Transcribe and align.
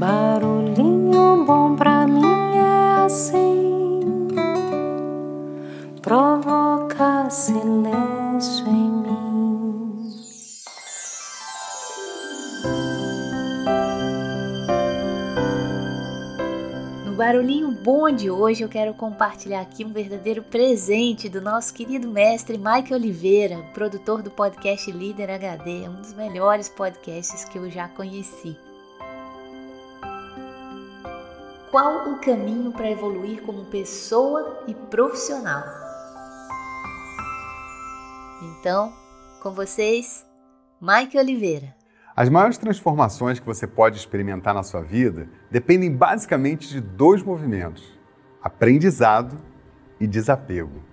Barulhinho 0.00 1.44
bom 1.44 1.76
pra 1.76 2.06
mim 2.06 2.24
é 2.56 3.04
assim, 3.04 4.00
provoca 6.00 7.28
silêncio 7.28 8.66
em 8.66 8.90
mim. 8.90 10.10
No 17.04 17.14
barulhinho 17.14 17.70
bom 17.70 18.10
de 18.10 18.30
hoje 18.30 18.62
eu 18.62 18.70
quero 18.70 18.94
compartilhar 18.94 19.60
aqui 19.60 19.84
um 19.84 19.92
verdadeiro 19.92 20.42
presente 20.42 21.28
do 21.28 21.42
nosso 21.42 21.74
querido 21.74 22.08
mestre 22.08 22.56
Mike 22.56 22.94
Oliveira, 22.94 23.58
produtor 23.74 24.22
do 24.22 24.30
podcast 24.30 24.90
Líder 24.90 25.30
HD, 25.30 25.86
um 25.90 26.00
dos 26.00 26.14
melhores 26.14 26.70
podcasts 26.70 27.44
que 27.44 27.58
eu 27.58 27.70
já 27.70 27.86
conheci. 27.86 28.56
Qual 31.70 32.10
o 32.10 32.18
caminho 32.18 32.72
para 32.72 32.90
evoluir 32.90 33.42
como 33.42 33.66
pessoa 33.66 34.64
e 34.66 34.74
profissional? 34.74 35.62
Então, 38.42 38.92
com 39.40 39.52
vocês, 39.52 40.26
Mike 40.80 41.16
Oliveira. 41.16 41.72
As 42.16 42.28
maiores 42.28 42.58
transformações 42.58 43.38
que 43.38 43.46
você 43.46 43.68
pode 43.68 43.96
experimentar 43.96 44.52
na 44.52 44.64
sua 44.64 44.82
vida 44.82 45.28
dependem 45.48 45.94
basicamente 45.94 46.68
de 46.68 46.80
dois 46.80 47.22
movimentos: 47.22 47.96
aprendizado 48.42 49.40
e 50.00 50.08
desapego. 50.08 50.89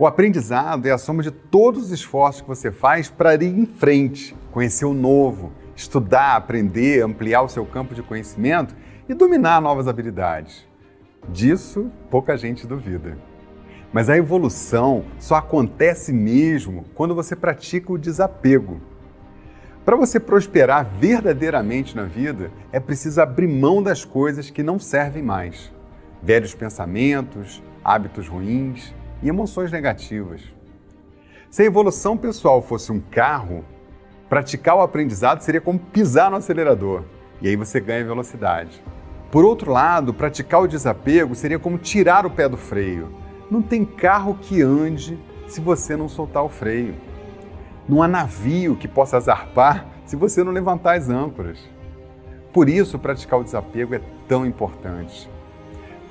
O 0.00 0.06
aprendizado 0.06 0.86
é 0.86 0.90
a 0.90 0.96
soma 0.96 1.22
de 1.22 1.30
todos 1.30 1.82
os 1.82 1.90
esforços 1.90 2.40
que 2.40 2.48
você 2.48 2.70
faz 2.70 3.10
para 3.10 3.34
ir 3.34 3.44
em 3.44 3.66
frente, 3.66 4.34
conhecer 4.50 4.86
o 4.86 4.94
novo, 4.94 5.52
estudar, 5.76 6.36
aprender, 6.36 7.04
ampliar 7.04 7.42
o 7.42 7.50
seu 7.50 7.66
campo 7.66 7.94
de 7.94 8.02
conhecimento 8.02 8.74
e 9.06 9.12
dominar 9.12 9.60
novas 9.60 9.86
habilidades. 9.86 10.66
Disso, 11.28 11.90
pouca 12.10 12.34
gente 12.38 12.66
duvida. 12.66 13.18
Mas 13.92 14.08
a 14.08 14.16
evolução 14.16 15.04
só 15.18 15.34
acontece 15.34 16.14
mesmo 16.14 16.86
quando 16.94 17.14
você 17.14 17.36
pratica 17.36 17.92
o 17.92 17.98
desapego. 17.98 18.80
Para 19.84 19.96
você 19.96 20.18
prosperar 20.18 20.82
verdadeiramente 20.98 21.94
na 21.94 22.04
vida, 22.04 22.50
é 22.72 22.80
preciso 22.80 23.20
abrir 23.20 23.48
mão 23.48 23.82
das 23.82 24.02
coisas 24.02 24.48
que 24.48 24.62
não 24.62 24.78
servem 24.78 25.22
mais. 25.22 25.70
Velhos 26.22 26.54
pensamentos, 26.54 27.62
hábitos 27.84 28.26
ruins 28.26 28.94
e 29.22 29.28
emoções 29.28 29.70
negativas. 29.70 30.42
Se 31.50 31.62
a 31.62 31.66
evolução 31.66 32.16
pessoal 32.16 32.62
fosse 32.62 32.92
um 32.92 33.00
carro, 33.00 33.64
praticar 34.28 34.76
o 34.76 34.80
aprendizado 34.80 35.40
seria 35.40 35.60
como 35.60 35.78
pisar 35.78 36.30
no 36.30 36.36
acelerador, 36.36 37.02
e 37.42 37.48
aí 37.48 37.56
você 37.56 37.80
ganha 37.80 38.04
velocidade. 38.04 38.82
Por 39.30 39.44
outro 39.44 39.70
lado, 39.70 40.12
praticar 40.12 40.62
o 40.62 40.68
desapego 40.68 41.34
seria 41.34 41.58
como 41.58 41.78
tirar 41.78 42.26
o 42.26 42.30
pé 42.30 42.48
do 42.48 42.56
freio. 42.56 43.12
Não 43.50 43.62
tem 43.62 43.84
carro 43.84 44.38
que 44.40 44.62
ande 44.62 45.18
se 45.46 45.60
você 45.60 45.96
não 45.96 46.08
soltar 46.08 46.44
o 46.44 46.48
freio. 46.48 46.94
Não 47.88 48.02
há 48.02 48.08
navio 48.08 48.76
que 48.76 48.86
possa 48.86 49.18
zarpar 49.18 49.86
se 50.04 50.16
você 50.16 50.42
não 50.42 50.52
levantar 50.52 50.96
as 50.96 51.08
âncoras. 51.08 51.58
Por 52.52 52.68
isso, 52.68 52.98
praticar 52.98 53.38
o 53.40 53.44
desapego 53.44 53.94
é 53.94 54.00
tão 54.28 54.44
importante. 54.44 55.30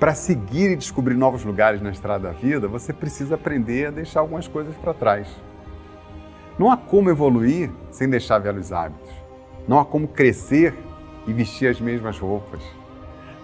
Para 0.00 0.14
seguir 0.14 0.70
e 0.70 0.76
descobrir 0.76 1.14
novos 1.14 1.44
lugares 1.44 1.82
na 1.82 1.90
estrada 1.90 2.28
da 2.28 2.32
vida, 2.32 2.66
você 2.66 2.90
precisa 2.90 3.34
aprender 3.34 3.88
a 3.88 3.90
deixar 3.90 4.20
algumas 4.20 4.48
coisas 4.48 4.74
para 4.76 4.94
trás. 4.94 5.28
Não 6.58 6.70
há 6.70 6.76
como 6.78 7.10
evoluir 7.10 7.70
sem 7.90 8.08
deixar 8.08 8.38
velhos 8.38 8.72
hábitos. 8.72 9.12
Não 9.68 9.78
há 9.78 9.84
como 9.84 10.08
crescer 10.08 10.74
e 11.26 11.34
vestir 11.34 11.68
as 11.68 11.78
mesmas 11.78 12.18
roupas. 12.18 12.62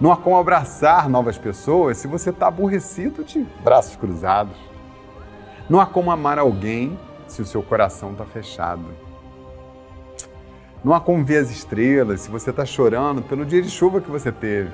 Não 0.00 0.10
há 0.10 0.16
como 0.16 0.38
abraçar 0.38 1.10
novas 1.10 1.36
pessoas 1.36 1.98
se 1.98 2.08
você 2.08 2.30
está 2.30 2.46
aborrecido 2.46 3.22
de 3.22 3.46
braços 3.62 3.94
cruzados. 3.94 4.56
Não 5.68 5.78
há 5.78 5.84
como 5.84 6.10
amar 6.10 6.38
alguém 6.38 6.98
se 7.28 7.42
o 7.42 7.46
seu 7.46 7.62
coração 7.62 8.12
está 8.12 8.24
fechado. 8.24 8.86
Não 10.82 10.94
há 10.94 11.00
como 11.00 11.22
ver 11.22 11.36
as 11.36 11.50
estrelas 11.50 12.22
se 12.22 12.30
você 12.30 12.48
está 12.48 12.64
chorando 12.64 13.20
pelo 13.20 13.44
dia 13.44 13.60
de 13.60 13.68
chuva 13.68 14.00
que 14.00 14.10
você 14.10 14.32
teve. 14.32 14.70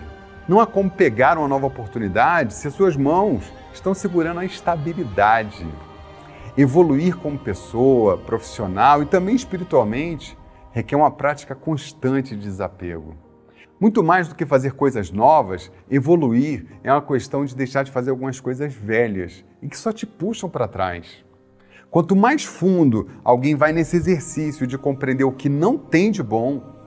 Não 0.49 0.59
há 0.59 0.67
como 0.67 0.91
pegar 0.91 1.39
uma 1.39 1.47
nova 1.47 1.67
oportunidade 1.67 2.55
se 2.55 2.67
as 2.67 2.75
suas 2.75 2.97
mãos 2.97 3.45
estão 3.73 3.95
segurando 3.95 4.41
a 4.41 4.45
estabilidade. 4.45 5.65
Evoluir 6.57 7.17
como 7.17 7.39
pessoa, 7.39 8.19
profissional 8.19 9.03
e 9.03 9.07
também 9.07 9.37
espiritualmente 9.37 10.37
requer 10.73 10.97
uma 10.97 11.13
prática 11.13 11.55
constante 11.55 12.35
de 12.35 12.43
desapego. 12.43 13.15
Muito 13.79 14.03
mais 14.03 14.27
do 14.27 14.35
que 14.35 14.45
fazer 14.45 14.73
coisas 14.73 15.13
novas, 15.13 15.71
evoluir 15.89 16.67
é 16.83 16.93
uma 16.93 17.03
questão 17.03 17.45
de 17.45 17.55
deixar 17.55 17.85
de 17.85 17.93
fazer 17.93 18.11
algumas 18.11 18.41
coisas 18.41 18.75
velhas 18.75 19.45
e 19.63 19.69
que 19.69 19.79
só 19.79 19.93
te 19.93 20.07
puxam 20.07 20.51
para 20.51 20.69
trás. 20.69 21.25
Quanto 21.89 22.17
mais 22.17 22.45
fundo 22.45 23.09
alguém 23.23 23.55
vai 23.55 23.73
nesse 23.73 23.97
exercício 23.97 24.67
de 24.67 24.77
compreender 24.77 25.25
o 25.25 25.33
que 25.33 25.49
não 25.49 25.79
tem 25.79 26.11
de 26.11 26.23
bom, 26.23 26.82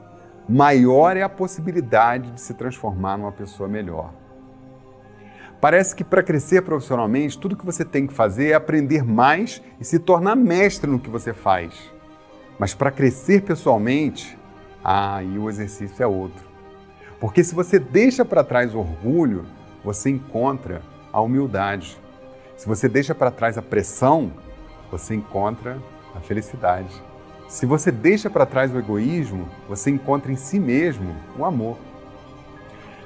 maior 0.47 1.17
é 1.17 1.21
a 1.21 1.29
possibilidade 1.29 2.31
de 2.31 2.41
se 2.41 2.53
transformar 2.53 3.17
numa 3.17 3.31
pessoa 3.31 3.67
melhor. 3.67 4.13
Parece 5.59 5.95
que 5.95 6.03
para 6.03 6.21
crescer 6.21 6.61
profissionalmente, 6.61 7.39
tudo 7.39 7.55
que 7.55 7.65
você 7.65 7.83
tem 7.83 8.05
que 8.05 8.13
fazer 8.13 8.49
é 8.49 8.53
aprender 8.53 9.03
mais 9.03 9.61
e 9.79 9.85
se 9.85 9.97
tornar 9.97 10.35
mestre 10.35 10.89
no 10.89 10.99
que 10.99 11.09
você 11.09 11.33
faz. 11.33 11.91
Mas 12.59 12.73
para 12.73 12.91
crescer 12.91 13.41
pessoalmente, 13.41 14.37
aí 14.83 15.35
ah, 15.35 15.39
o 15.39 15.49
exercício 15.49 16.03
é 16.03 16.07
outro. 16.07 16.45
Porque 17.19 17.43
se 17.43 17.55
você 17.55 17.79
deixa 17.79 18.23
para 18.23 18.43
trás 18.43 18.75
o 18.75 18.79
orgulho, 18.79 19.45
você 19.83 20.09
encontra 20.09 20.81
a 21.11 21.21
humildade. 21.21 21.97
Se 22.55 22.67
você 22.67 22.87
deixa 22.87 23.15
para 23.15 23.31
trás 23.31 23.57
a 23.57 23.61
pressão, 23.61 24.31
você 24.91 25.15
encontra 25.15 25.81
a 26.13 26.19
felicidade. 26.19 27.01
Se 27.47 27.65
você 27.65 27.91
deixa 27.91 28.29
para 28.29 28.45
trás 28.45 28.73
o 28.73 28.79
egoísmo, 28.79 29.47
você 29.69 29.91
encontra 29.91 30.31
em 30.31 30.35
si 30.35 30.59
mesmo 30.59 31.15
o 31.37 31.45
amor. 31.45 31.77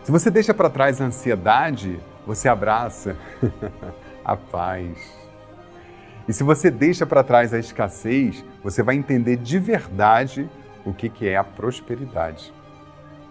Se 0.04 0.12
você 0.12 0.32
deixa 0.32 0.54
para 0.54 0.70
trás 0.70 1.02
a 1.02 1.06
ansiedade, 1.06 2.00
você 2.26 2.48
abraça 2.48 3.18
a 4.24 4.36
paz. 4.36 5.20
E 6.28 6.34
se 6.34 6.44
você 6.44 6.72
deixa 6.72 7.06
para 7.06 7.24
trás 7.24 7.54
a 7.54 7.60
escassez, 7.60 8.46
você 8.64 8.82
vai 8.82 8.96
entender 8.96 9.36
de 9.36 9.60
verdade 9.60 10.50
o 10.86 10.94
que 10.94 11.28
é 11.28 11.36
a 11.36 11.44
prosperidade. 11.44 12.54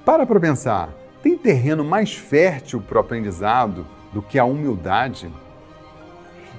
Para 0.04 0.26
para 0.26 0.40
pensar, 0.40 0.90
tem 1.22 1.36
terreno 1.36 1.84
mais 1.84 2.14
fértil 2.14 2.80
para 2.80 2.98
o 2.98 3.00
aprendizado 3.00 3.86
do 4.12 4.22
que 4.22 4.38
a 4.38 4.44
humildade? 4.44 5.30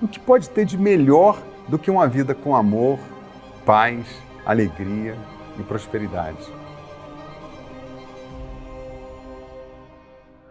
O 0.01 0.07
que 0.07 0.19
pode 0.19 0.49
ter 0.49 0.65
de 0.65 0.77
melhor 0.77 1.41
do 1.67 1.77
que 1.77 1.91
uma 1.91 2.07
vida 2.07 2.33
com 2.33 2.55
amor, 2.55 2.99
paz, 3.65 4.05
alegria 4.49 5.15
e 5.59 5.63
prosperidade? 5.63 6.43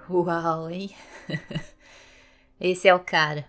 Uau, 0.08 0.70
hein? 0.70 0.94
Esse 2.60 2.86
é 2.86 2.94
o 2.94 3.00
cara. 3.00 3.44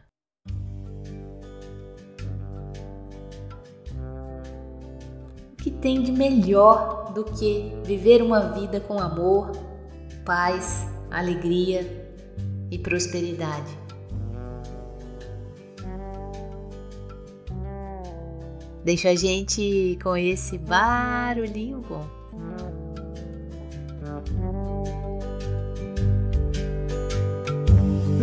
que 5.61 5.69
tem 5.69 6.01
de 6.01 6.11
melhor 6.13 7.11
do 7.13 7.25
que 7.25 7.73
viver 7.83 8.21
uma 8.21 8.53
vida 8.53 8.79
com 8.79 8.97
amor, 8.97 9.51
paz, 10.25 10.88
alegria 11.11 12.15
e 12.71 12.79
prosperidade? 12.79 13.77
Deixa 18.84 19.09
a 19.09 19.16
gente 19.16 19.97
com 20.01 20.16
esse 20.16 20.57
barulhinho 20.57 21.84
bom. 21.88 22.07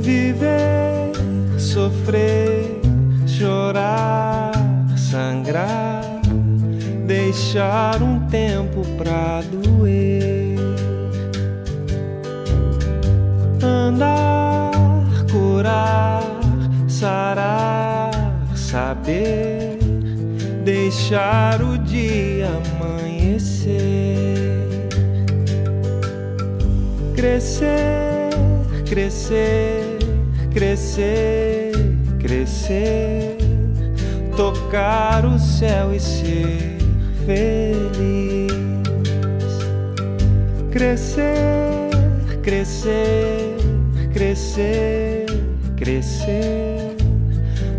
Viver, 0.01 1.13
sofrer, 1.59 2.81
chorar, 3.27 4.53
sangrar 4.97 6.17
deixar 7.07 8.03
um 8.03 8.27
tempo 8.27 8.83
pra 8.99 9.41
doer. 9.43 10.57
Andar, 13.63 14.73
curar, 15.31 16.23
sarar, 16.89 18.11
saber, 18.55 19.76
deixar 20.97 21.61
o 21.61 21.77
dia 21.77 22.49
amanhecer. 22.81 23.77
Crescer, 27.15 28.31
crescer, 28.89 29.99
crescer, 30.51 31.73
crescer, 32.19 33.37
tocar 34.37 35.27
o 35.27 35.39
céu 35.39 35.95
e 35.95 36.01
ser 36.01 36.79
feliz. 37.27 38.47
crescer, 40.71 41.91
crescer, 42.43 43.57
crescer, 44.13 45.27
crescer, 45.77 46.97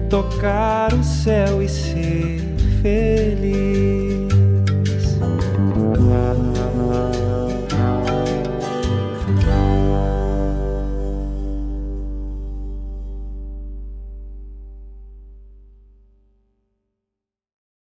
tocar 0.08 0.94
o 0.94 1.04
céu 1.04 1.62
e 1.63 1.70
ser 1.70 2.47
feliz. 2.81 4.27